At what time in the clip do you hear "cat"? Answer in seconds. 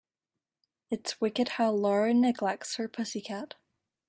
3.21-3.53